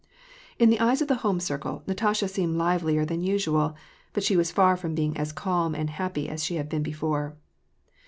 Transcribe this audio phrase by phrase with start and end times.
[0.57, 3.75] In the eyes of the home circle, Natasha seemed livelier than usual,
[4.13, 7.37] but she was far from being as calm and happy as she had been before.